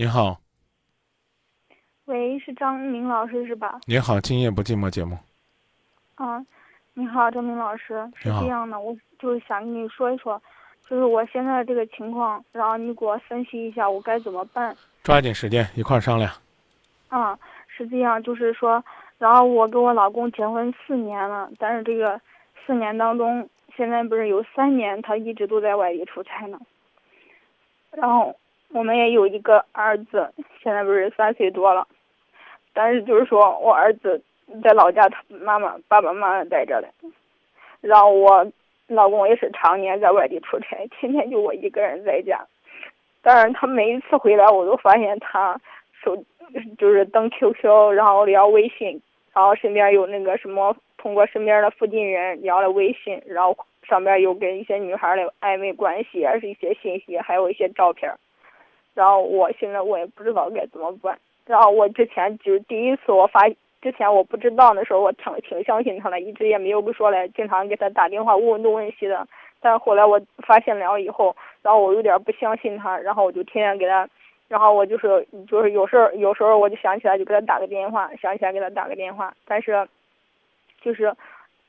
[0.00, 0.40] 你好，
[2.06, 3.78] 喂，是张明老师是吧？
[3.86, 5.18] 你好，今夜不寂寞节目。
[6.14, 6.42] 啊，
[6.94, 10.42] 你好，张明老师，是这样的，我就是想跟你说一说，
[10.88, 14.74] 就是我现在这个情况，然后你给我分析一下我该怎么办。
[15.02, 16.32] 抓紧时间一块儿商量。
[17.08, 17.38] 啊，
[17.68, 18.82] 是这样，就是说，
[19.18, 22.18] 然后我跟我老公结婚四年了，但是这个
[22.64, 23.46] 四年当中，
[23.76, 26.58] 现在不是有三年他一直都在外地出差呢。
[27.90, 28.34] 然后
[28.72, 30.32] 我们也有一个儿子，
[30.62, 31.86] 现在不是三岁多了，
[32.72, 34.22] 但是就是说我儿子
[34.62, 36.88] 在老家，他妈妈爸爸妈妈在这嘞，
[37.80, 38.46] 然后我
[38.86, 42.44] 老公也是常年在外地出差，天天就我一个人在家。
[43.22, 45.60] 但是他每一次回来，我都发现他
[46.02, 46.16] 手
[46.78, 58.10] 就是登 QQ，然后聊微信，然后身边有那个什么，通过身边的附近人聊了微信，然后上边有跟一些女孩的暧昧关系，还是一些信息，还有一些照片。
[58.94, 61.18] 然后我现在我也不知道该怎么办。
[61.46, 63.48] 然后我之前就是第一次我发，
[63.82, 69.26] 之前我不知道的时候，我挺挺相信他的，一直也没有说来，经常给他打电话问东问西的。
[69.60, 74.08] 但是后来我发现了以后，然后我有点不相信他，然后我就天天给他，
[74.48, 79.86] 然后我就是就是有事儿有时候我就想起来就给他打个电话，想起来给他打个电话，但是
[80.80, 81.14] 就是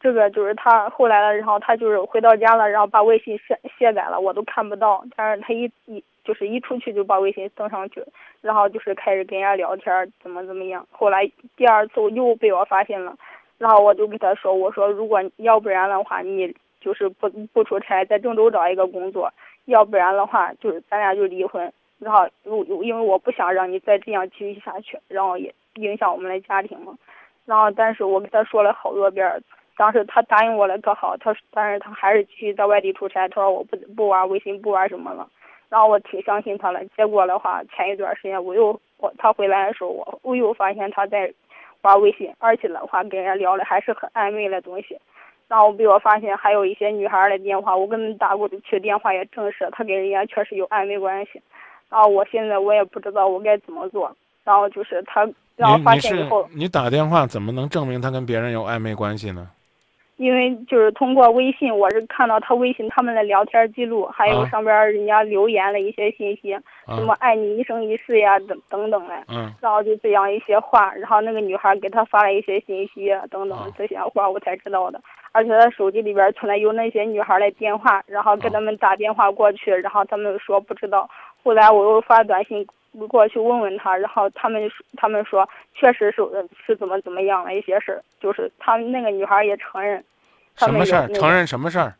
[0.00, 8.04] 这个就是他后来了，然后他就是回到家了，然后把微信卸卸载了，我都看不到，但是他一一就是一出去就把微信登上去，
[8.42, 10.86] 然后就是开始跟人家聊天，怎么怎么样。
[10.90, 11.26] 后来
[11.56, 13.16] 第二次又被我发现了，
[13.56, 19.32] 然后我就跟他说，我说如果要不然的话，你就是不不出差，在郑州找一个工作，
[19.64, 21.72] 要不然的话就是咱俩就离婚。
[21.98, 26.92] 然后因因为我不想让你再这样继续下去，然后也影响我们的家庭嘛。
[27.46, 29.26] 然后但是我跟他说了好多遍，
[29.78, 35.26] 当时他答应我了可好，他但是他还是继续在外地出差，他说我不不玩微信不玩什么了。
[35.68, 41.32] 然后我挺相信他了，结果的话，前一段时间我又我他回来的时候，我我又发现他在
[41.82, 44.98] 玩微信，而且的话跟人家聊的还是很暧昧的东西。
[45.46, 51.40] 然后被我发现还有一些女孩的电话，我跟他打过去电话也证实他跟人家确实有暧昧关系。
[51.88, 54.14] 然后我现在我也不知道我该怎么做。
[54.44, 59.46] 然后就是他，然后发现以后，你打电话怎么能证明他跟别人有暧昧关系呢？
[60.18, 69.14] 因为就是通过微信，我是看到他微信他们的聊天记录，还有啊上边儿人家留言的一些信息，啊什么爱你一生一世呀，等等等的。
[69.28, 75.00] 嗯然后就这样一些话，然后那个女孩给他发了一些信息啊等啊等这些话，我才知道的。
[75.30, 81.08] 而且他手机里边存了有那些女孩的电话，然后给啊他们打电话过去，然后他们说不知道。
[81.44, 82.66] 后来我又发短信
[83.08, 90.02] 过去问问他，然后他们说他们说确实是呃是怎么怎么样了一些事儿，就是他们那个女孩也承认，
[90.56, 91.02] 什么事儿？
[91.02, 91.94] 那个承认什么事儿？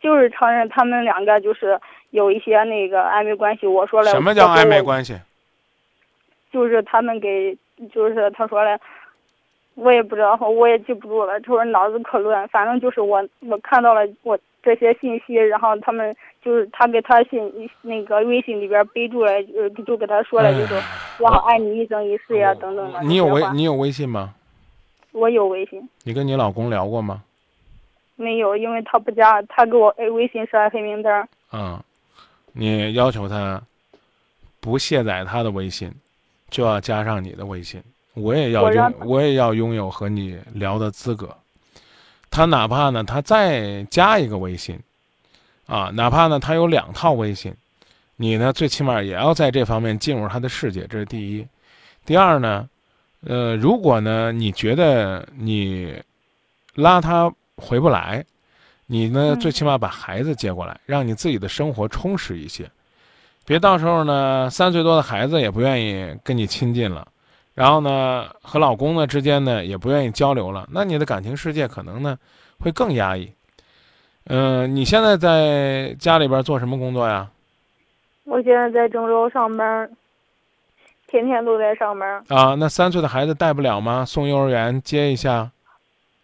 [0.00, 1.78] 就是承认他们两个就是
[2.10, 3.66] 有一些那个暧昧关系。
[3.66, 5.20] 我说了，什么叫暧昧关系？
[6.52, 7.56] 就是他们给，
[7.94, 8.80] 就是他说的，
[9.74, 12.46] 我也不知道，我也记不住了，就是脑子可乱。
[12.48, 20.76] 反正就是我我看到了我这些信息，然后他们就是他给他信那个微信里边备注了，就就给他说了，就说
[21.18, 23.02] 然后爱你一生一世呀等等的。
[23.02, 24.34] 你有微你有微信吗？
[25.12, 27.22] 我有微信，你跟你老公聊过吗？
[28.16, 31.28] 没有，因为他不加，他给我哎微信设了黑名单。
[31.52, 31.82] 嗯，
[32.52, 33.60] 你要求他
[34.60, 35.90] 不卸载他的微信，
[36.50, 37.82] 就要加上你的微信。
[38.14, 41.36] 我也要拥，我我也要拥有和你聊的资格。
[42.30, 44.78] 他哪怕呢，他再加一个微信，
[45.66, 47.54] 啊，哪怕呢他有两套微信，
[48.16, 51.46] 你呢最起码也要在这方面进入他的世界，这是第一。
[52.06, 52.68] 第二呢，
[53.26, 55.94] 呃，如果呢你觉得你
[56.74, 58.24] 拉他回不来，
[58.86, 62.70] 你呢嗯最起码把孩子接过来，让你自己的生活充实一些，
[63.44, 67.06] 别到时候呢三岁多的孩子也不愿意跟你亲近了，
[67.54, 72.18] 然后呢和老公呢之间呢也不愿意交流了，那你的感情世界可能呢
[72.60, 73.32] 会更压抑。
[74.26, 77.28] 嗯、你现在在家里边做什么工作呀？
[78.24, 79.90] 我现在在郑州上班，
[81.08, 82.24] 天天都在上班。
[82.28, 84.04] 啊，那三岁的孩子带不了吗？
[84.04, 85.50] 送幼儿园接一下。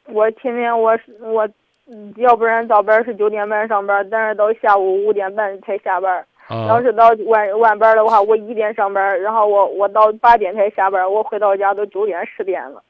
[0.05, 1.47] 我天天我是我，
[1.89, 6.25] 嗯要不然早班是九点半上班，但是到下午五点半才下班。
[6.49, 12.83] 啊要是到晚晚班的话，我一点上班，然后我我到八点才下班，我回到家都九点十点了，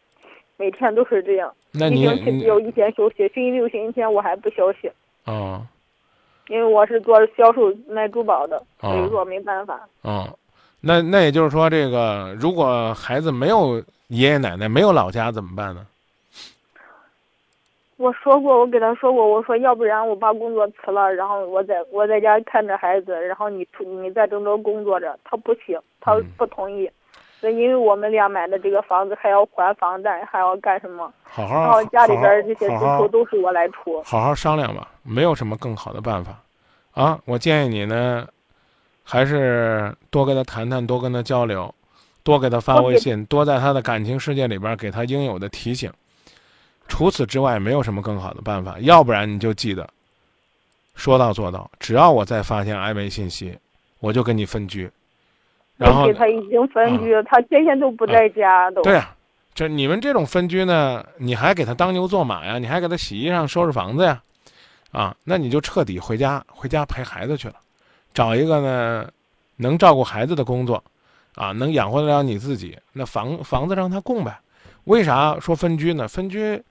[0.57, 1.53] 每天都是这样。
[1.73, 4.91] 那你一星期只有一天休息，星期六、星期天我还不休息，
[5.27, 5.67] 哦
[6.49, 9.79] 因为我是做销售卖珠宝的，所以哦说没办法。
[10.01, 10.27] 哦，
[10.81, 13.77] 那那也就是说，这个如果孩子没有
[14.07, 15.87] 爷爷奶奶，没有老家怎么办呢？
[17.99, 25.19] 我说过，我给他说过，我说要不然我把工作辞了，然后我在我在家看着孩子，然后你出你在郑州工作着。
[25.25, 26.89] 他不行，他不同意。
[27.41, 31.13] 那因为我们俩买的这个房子还要还房贷，还要干什么？
[31.25, 34.01] 好好，然后家里边这些支出都是我来出。
[34.05, 36.41] 好好商量吧，没有什么更好的办法，
[36.93, 38.27] 啊，我建议你呢，
[39.03, 41.75] 还是多跟他谈谈，多跟他交流，
[42.23, 45.93] 多给他发微信，多在他的感情世界里边给他应有的提醒。
[46.89, 48.77] 除此之外，没有什么更好的办法。
[48.81, 49.89] 要不然你就记得，
[50.97, 51.71] 说到做到。
[51.79, 53.57] 只要我再发现暧昧信息，
[54.01, 54.91] 我就跟你分居。
[55.77, 59.15] 然后他已经分居了，他天天都不在家，都对呀。
[59.55, 62.59] 这你们这种分居呢，你还给他当牛做马呀？
[62.59, 64.21] 你还给他洗衣裳、收拾房子呀？
[64.91, 67.55] 啊，那你就彻底回家，回家陪孩子去了，
[68.15, 69.09] 找一个呢
[69.57, 70.83] 能照顾孩子的工作，
[71.35, 72.77] 啊，能养活得了你自己。
[72.93, 74.41] 那房房子让他供呗。
[74.85, 76.09] 为啥说分居呢？
[76.09, 76.63] 分居，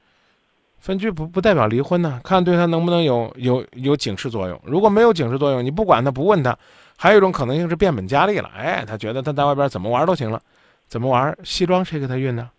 [0.79, 2.19] 分居不不代表离婚呢？
[2.23, 4.59] 看对他能不能有有有警示作用。
[4.63, 6.57] 如果没有警示作用，你不管他，不问他。
[6.99, 10.41] 还有一种可能性是变本加厉了，哎，他觉得他在外边怎么玩都行了，
[10.87, 11.37] 怎么玩？
[11.43, 12.49] 西装谁给他熨呢？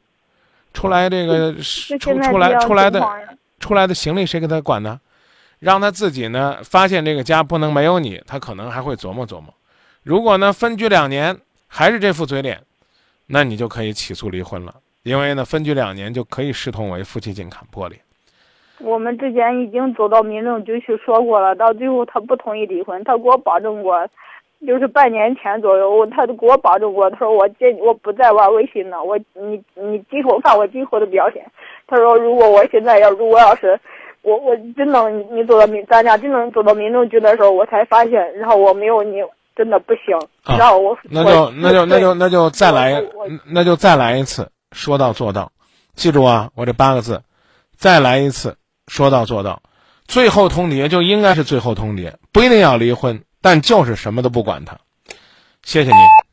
[0.72, 3.04] 出来这个出出来出来的
[3.58, 5.00] 出来的行李谁给他管呢？
[5.58, 9.52] 让他自己呢发现这个家不能没有你，他可能还会琢磨琢磨。
[10.04, 11.36] 如果呢分居两年
[11.66, 12.62] 还是这副嘴脸，
[13.26, 14.72] 那你就可以起诉离婚了，
[15.02, 18.00] 因为呢分居两年就可以视同为夫妻间砍破裂。
[18.80, 24.08] 我们之前已经走到民政局去说过了，到最后他不同意离婚，他给我保证过。
[24.66, 31.46] 就是半年前左右，他都给我保证过，他说我今我不再玩微信了，我你你今后看我今后的表现。
[31.86, 33.78] 他说如果我现在要如果要是
[34.22, 39.22] 我我真能你走到民咱俩真能走到民政局的时候，我才发现，然后我没有你
[39.54, 40.18] 真的不行。
[40.58, 43.00] 然后我那就那就那就那就再来，
[43.54, 45.52] 那就再来一次，说到做到，
[45.94, 47.22] 记住啊，我这八个字，
[47.76, 48.56] 再来一次，
[48.88, 49.62] 说到做到，
[50.08, 53.22] 最后通牒就应该是最后通牒，不一定要离婚。
[53.40, 54.76] 但就是什么都不管他，
[55.62, 56.27] 谢谢你。